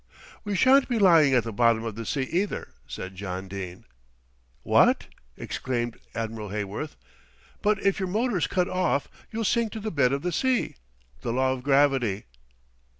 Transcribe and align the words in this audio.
"We 0.43 0.55
shan't 0.55 0.89
be 0.89 0.97
lying 0.97 1.35
at 1.35 1.43
the 1.43 1.53
bottom 1.53 1.83
of 1.83 1.93
the 1.93 2.07
sea, 2.07 2.23
either," 2.23 2.69
said 2.87 3.13
John 3.13 3.47
Dene. 3.47 3.85
"What!" 4.63 5.05
exclaimed 5.37 5.99
Admiral 6.15 6.49
Heyworth, 6.49 6.95
"but 7.61 7.77
if 7.85 7.99
your 7.99 8.09
motor's 8.09 8.47
cut 8.47 8.67
off, 8.67 9.07
you'll 9.31 9.43
sink 9.43 9.71
to 9.73 9.79
the 9.79 9.91
bed 9.91 10.11
of 10.11 10.23
the 10.23 10.31
sea 10.31 10.73
the 11.19 11.31
law 11.31 11.53
of 11.53 11.61
gravity." 11.61 12.23